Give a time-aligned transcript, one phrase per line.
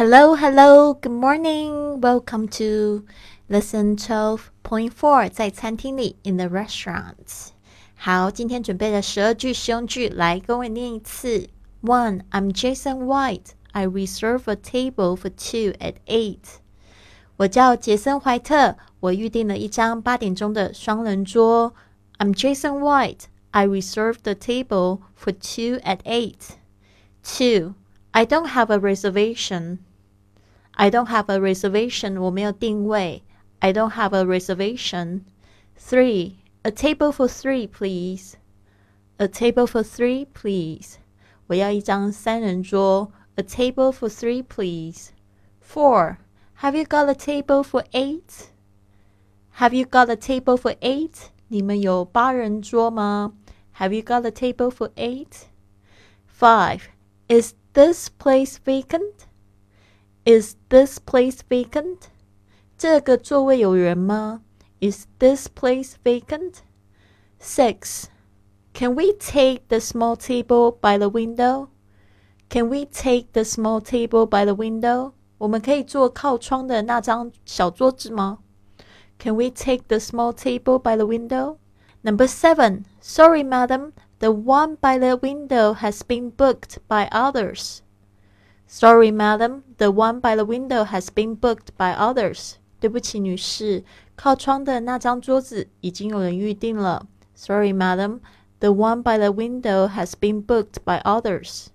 [0.00, 2.00] Hello, hello, good morning.
[2.00, 3.06] Welcome to
[3.48, 5.30] lesson twelve point four.
[5.30, 7.48] 在餐厅里，in the restaurant.
[7.94, 11.48] 好，今天准备了十二句实用句，来跟我念一次。
[11.82, 13.52] One, I'm Jason White.
[13.72, 16.58] I reserve a table for two at eight.
[17.38, 21.74] 我叫杰森·怀特，我预定了一张八点钟的双人桌。
[22.18, 23.24] I'm Jason White.
[23.50, 26.56] I reserved the table for two at eight.
[27.22, 27.74] Two.
[28.12, 29.78] I don't have a reservation.
[30.80, 32.20] I don't have a reservation.
[32.20, 33.22] 我没有定位。
[33.60, 35.22] I don't have a reservation.
[35.78, 36.36] Three.
[36.62, 38.34] A table for three, please.
[39.18, 40.96] A table for three, please.
[41.46, 43.12] 我要一张三人桌。
[43.36, 45.10] A table for three, please.
[45.62, 46.16] Four.
[46.60, 48.50] Have you got a table for eight?
[49.58, 51.28] Have you got a table for eight?
[51.48, 53.32] 你们有八人桌吗？
[53.78, 55.46] Have you got a table for eight?
[56.28, 56.82] Five.
[57.28, 59.26] Is this place vacant?
[60.24, 62.08] Is this place vacant?
[62.76, 64.42] 这个座位有人吗？
[64.80, 66.56] Is this place vacant?
[67.40, 68.04] Six.
[68.74, 71.68] Can we take the small table by the window?
[72.50, 75.12] Can we take the small table by the window?
[75.38, 78.38] 我们可以坐靠窗的那张小桌子吗？
[79.18, 81.56] Can we take the small table by the window?
[82.02, 82.84] Number seven.
[83.00, 83.92] Sorry, madam.
[84.18, 87.80] The one by the window has been booked by others.
[88.70, 89.62] Sorry, madam.
[89.78, 92.54] The one by the window has been booked by others.
[92.80, 93.84] 对不起，女士，
[94.16, 97.06] 靠窗的那张桌子已经有人预定了。
[97.34, 98.20] Sorry, madam.
[98.60, 101.66] The one by the window has been booked by others.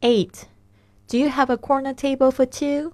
[0.00, 0.44] Eight.
[1.08, 2.92] Do you have a corner table for two?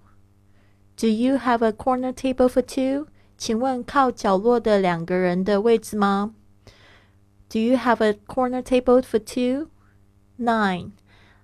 [0.96, 3.06] Do you have a corner table for two?
[3.36, 6.34] 请问靠角落的两个人的位置吗？
[7.50, 9.68] do you have a corner table for two?
[10.38, 10.90] 9.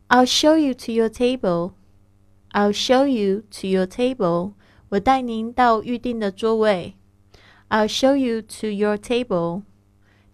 [0.09, 1.73] I'll show you to your table.
[2.53, 4.53] I'll show you to your table.
[4.91, 6.95] 我带您到预定的座位。
[7.69, 9.63] I'll show you to your table.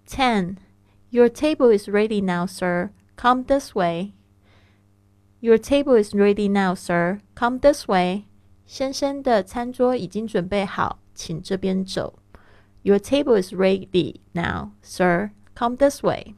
[0.06, 0.56] 10.
[1.10, 2.90] Your table is ready now, sir.
[3.16, 4.12] Come this way.
[5.40, 7.20] Your table is ready now, sir.
[7.34, 8.24] Come this way.
[8.66, 12.18] 先生的餐桌已经准备好，请这边走。
[12.82, 15.30] Your table is ready now, sir.
[15.54, 16.34] Come this way.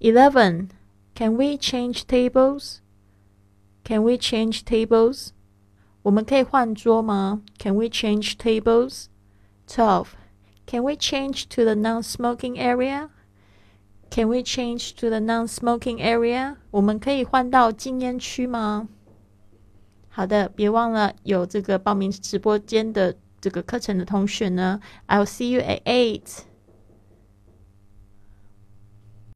[0.00, 0.68] 11.
[1.14, 2.78] Can we change tables?
[3.84, 5.28] Can we change tables?
[6.02, 7.42] 我们可以换桌吗？
[7.58, 9.06] Can we change tables?
[9.66, 10.06] 12.
[10.66, 13.08] Can we change to the non-smoking area?
[14.10, 16.56] Can we change to the non-smoking area?
[16.70, 18.88] 我们可以换到禁烟区吗？
[20.08, 24.80] 好的，别忘了有这个报名直播间的这个课程的同学呢。
[25.06, 26.40] I'll see you at eight.